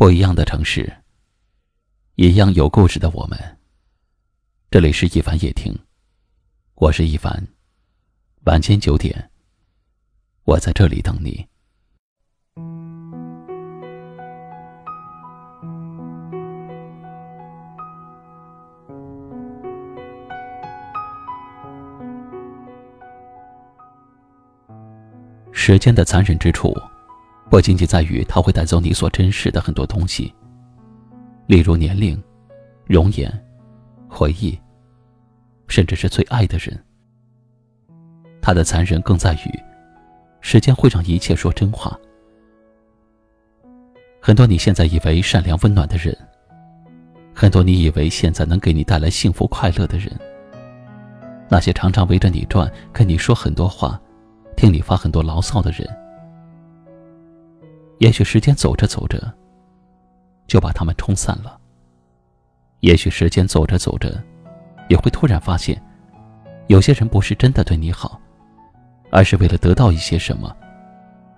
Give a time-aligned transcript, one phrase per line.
[0.00, 0.90] 不一样的城市，
[2.14, 3.38] 一样有故事的我们。
[4.70, 5.78] 这里是一凡夜听，
[6.76, 7.46] 我是一凡。
[8.46, 9.30] 晚间九点，
[10.44, 11.46] 我在这里等你。
[25.52, 26.74] 时间的残忍之处。
[27.50, 30.32] 不仅仅在于它会带走你所珍视的很多东西，
[31.48, 32.22] 例如年龄、
[32.86, 33.28] 容颜、
[34.08, 34.56] 回忆，
[35.66, 36.80] 甚至是最爱的人。
[38.40, 39.60] 它的残忍更在于，
[40.40, 41.98] 时间会让一切说真话。
[44.20, 46.16] 很多你现在以为善良温暖的人，
[47.34, 50.08] 很多你以为现在能给你带来幸福快乐的人，
[51.48, 54.00] 那些常常围着你转、跟你说很多话、
[54.56, 55.84] 听你发很多牢骚的人。
[58.00, 59.30] 也许时间走着走着，
[60.46, 61.60] 就把他们冲散了。
[62.80, 64.18] 也许时间走着走着，
[64.88, 65.78] 也会突然发现，
[66.68, 68.18] 有些人不是真的对你好，
[69.10, 70.56] 而是为了得到一些什么，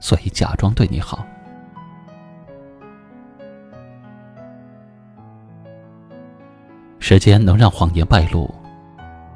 [0.00, 1.24] 所以假装对你好。
[6.98, 8.52] 时间能让谎言败露，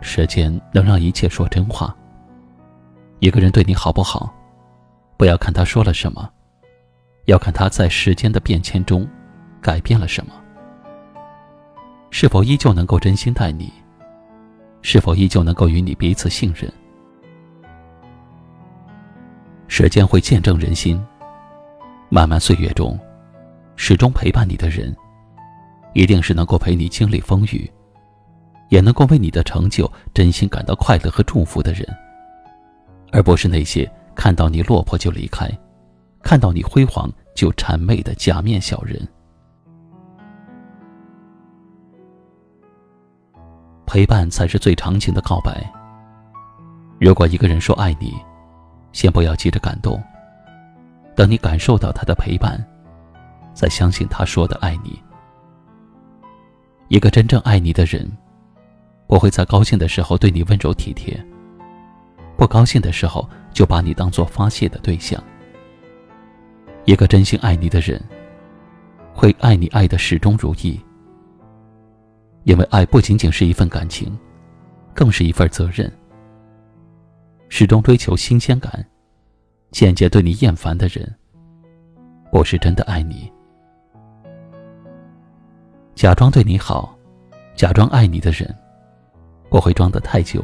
[0.01, 1.97] 时间能让一切说真话。
[3.21, 4.35] 一个人对你好不好，
[5.17, 6.29] 不要看他说了什么。
[7.27, 9.09] 要看他在时间的变迁中
[9.61, 10.33] 改变了什么，
[12.11, 13.73] 是否依旧能够真心待你，
[14.83, 16.71] 是否依旧能够与你彼此信任。
[19.69, 21.01] 时间会见证人心，
[22.09, 22.99] 漫漫岁月中，
[23.77, 24.95] 始终陪伴你的人，
[25.95, 27.71] 一定是能够陪你经历风雨，
[28.69, 31.87] 也能够为你的成就真心感到快乐和祝福的人，
[33.13, 35.49] 而不是那些看到你落魄就离开。
[36.23, 39.07] 看到你辉煌就谄媚的假面小人，
[43.85, 45.71] 陪伴才是最长情的告白。
[46.99, 48.15] 如果一个人说爱你，
[48.93, 50.01] 先不要急着感动，
[51.17, 52.65] 等你感受到他的陪伴，
[53.53, 55.03] 再相信他说的爱你。
[56.89, 58.11] 一个真正爱你的人，
[59.07, 61.19] 不会在高兴的时候对你温柔体贴，
[62.37, 65.23] 不高兴的时候就把你当做发泄的对象。
[66.85, 68.03] 一个真心爱你的人，
[69.15, 70.81] 会爱你爱的始终如一，
[72.43, 74.19] 因为爱不仅仅是一份感情，
[74.93, 75.91] 更是一份责任。
[77.49, 78.85] 始终追求新鲜感，
[79.71, 81.09] 间接对你厌烦的人，
[82.33, 83.31] 不是真的爱你。
[85.95, 86.99] 假装对你好，
[87.55, 88.53] 假装爱你的人，
[89.49, 90.43] 不会装得太久。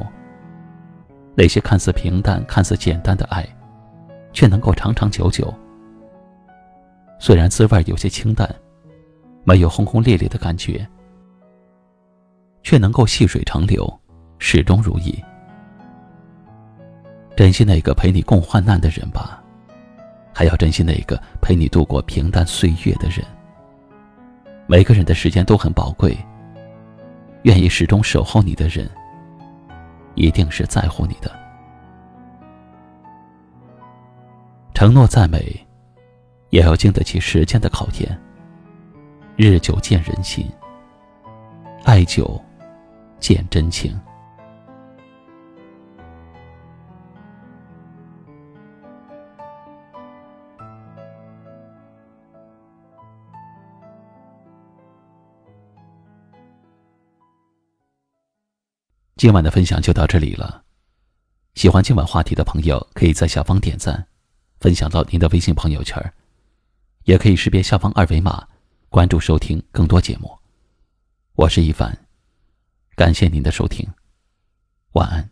[1.35, 3.45] 那些看似平淡、看似简单的爱，
[4.33, 5.53] 却能够长长久久。
[7.19, 8.49] 虽然滋味有些清淡，
[9.45, 10.87] 没有轰轰烈烈的感觉，
[12.63, 14.01] 却能够细水长流，
[14.39, 15.17] 始终如一。
[17.37, 19.43] 珍惜那个陪你共患难的人吧，
[20.33, 23.25] 还要珍惜那个陪你度过平淡岁月的人。
[24.67, 26.17] 每个人的时间都很宝贵，
[27.43, 28.89] 愿意始终守候你的人，
[30.15, 31.31] 一定是在乎你的。
[34.75, 35.68] 承诺再美。
[36.51, 38.21] 也要经得起时间的考验。
[39.37, 40.51] 日久见人心，
[41.85, 42.41] 爱久
[43.21, 43.99] 见真情。
[59.17, 60.63] 今晚的分享就到这里了。
[61.55, 64.07] 喜欢今晚话题的朋友，可以在下方点赞，
[64.61, 66.01] 分享到您的微信朋友圈
[67.09, 68.47] 也可以识别下方二维码，
[68.91, 70.31] 关注收听更多节目。
[71.37, 72.07] 我是一凡，
[72.97, 73.89] 感谢您的收听，
[74.93, 75.31] 晚安。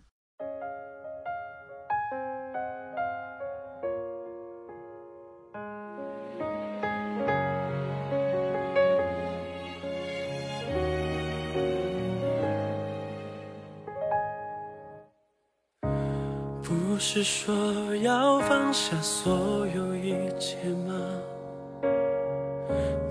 [16.63, 21.21] 不是说要放下所有一切吗？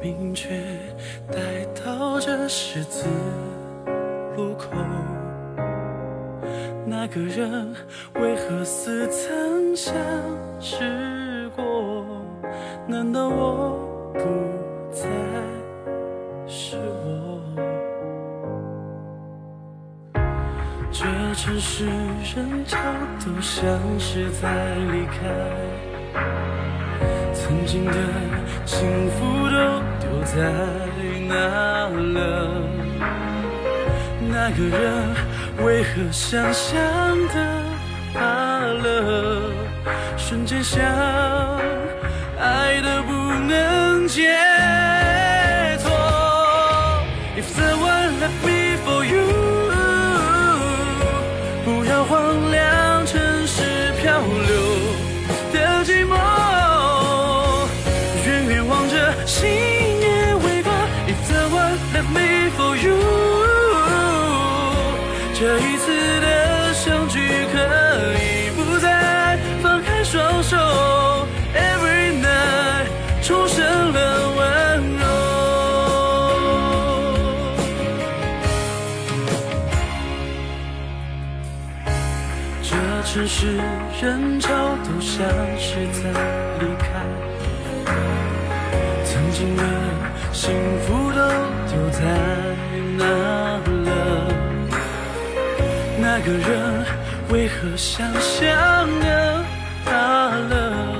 [0.05, 0.49] 明确
[1.31, 3.07] 带到这十字
[4.37, 4.69] 路口，
[6.85, 7.73] 那个人
[8.13, 9.95] 为何似曾相
[10.59, 12.05] 识过？
[12.87, 13.79] 难道我
[14.13, 14.19] 不
[14.91, 15.09] 再
[16.47, 17.41] 是我？
[20.91, 21.03] 这
[21.33, 22.77] 城市人潮
[23.25, 23.65] 都像
[23.97, 25.17] 是在离开，
[27.33, 27.91] 曾经的
[28.67, 29.34] 幸福。
[30.35, 30.41] 在
[31.29, 31.33] 哪
[31.87, 32.19] 了？
[34.29, 35.15] 那个人
[35.63, 36.75] 为何想象
[37.29, 37.35] 的
[38.13, 39.49] 怕了？
[40.17, 40.83] 瞬间想
[42.37, 44.35] 爱的不能解
[45.81, 45.89] 脱。
[47.37, 49.15] If the one left me for you，
[51.63, 54.51] 不要荒凉城市漂流
[55.53, 56.13] 的寂寞。
[58.25, 59.74] 远远望着星
[62.13, 62.97] me for you，
[65.33, 65.85] 这一次
[66.21, 67.19] 的相聚
[67.51, 67.57] 可
[68.19, 70.57] 以不再放开双手。
[71.53, 72.87] Every night，
[73.21, 74.39] 重生了温
[74.97, 75.03] 柔。
[82.61, 83.57] 这城市
[84.01, 84.49] 人潮
[84.83, 85.25] 都像
[85.57, 86.09] 是在
[86.59, 86.85] 离开，
[89.25, 89.63] 曾经的
[90.31, 91.17] 幸福都
[91.67, 91.99] 丢在
[92.95, 93.03] 哪
[93.85, 93.89] 了？
[95.99, 96.85] 那个人
[97.29, 99.43] 为何想象的
[99.83, 100.93] 大了？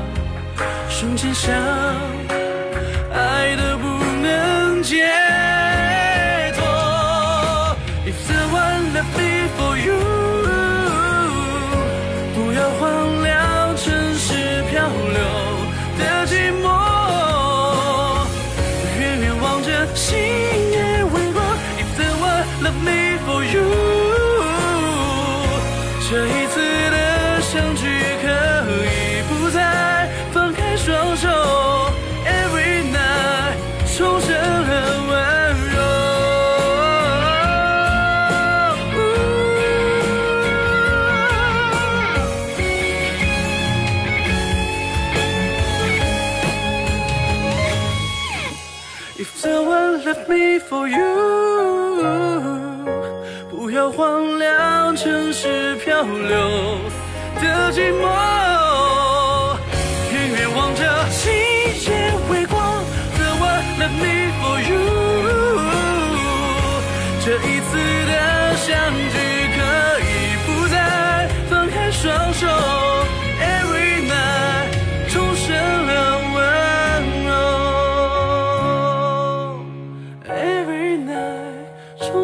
[0.89, 1.53] 瞬间想
[49.41, 50.97] The one left me for you，
[53.49, 56.79] 不要荒凉城市漂流
[57.41, 58.03] 的寂寞。
[60.11, 62.83] 远远望着星夜微光
[63.17, 64.75] ，The one left me for you，
[67.23, 67.71] 这一次
[68.07, 68.11] 的
[68.55, 68.71] 相
[69.11, 69.17] 聚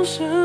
[0.03, 0.40] 是。